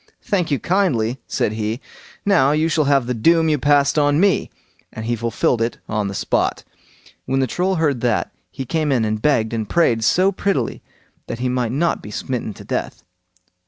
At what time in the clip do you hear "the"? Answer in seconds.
3.05-3.13, 6.07-6.15, 7.39-7.43